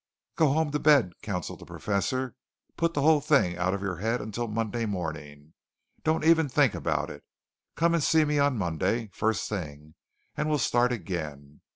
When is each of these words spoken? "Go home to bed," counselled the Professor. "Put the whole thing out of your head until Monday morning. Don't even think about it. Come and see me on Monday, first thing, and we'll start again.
"Go 0.35 0.51
home 0.53 0.71
to 0.71 0.79
bed," 0.79 1.13
counselled 1.21 1.59
the 1.59 1.65
Professor. 1.67 2.35
"Put 2.75 2.95
the 2.95 3.03
whole 3.03 3.21
thing 3.21 3.55
out 3.59 3.75
of 3.75 3.83
your 3.83 3.97
head 3.97 4.19
until 4.19 4.47
Monday 4.47 4.87
morning. 4.87 5.53
Don't 6.03 6.23
even 6.25 6.49
think 6.49 6.73
about 6.73 7.11
it. 7.11 7.23
Come 7.75 7.93
and 7.93 8.01
see 8.01 8.25
me 8.25 8.39
on 8.39 8.57
Monday, 8.57 9.11
first 9.13 9.47
thing, 9.47 9.93
and 10.35 10.49
we'll 10.49 10.57
start 10.57 10.91
again. 10.91 11.61